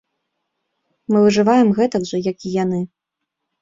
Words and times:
Мы 1.13 1.17
выжываем 1.25 1.67
гэтак 1.83 2.03
жа, 2.11 2.17
як 2.33 2.37
і 2.49 2.59
яны. 2.63 2.85